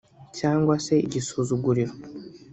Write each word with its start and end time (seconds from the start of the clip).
cyangwa 0.37 0.75
se 0.85 0.95
igisuzuguriro 1.05 1.93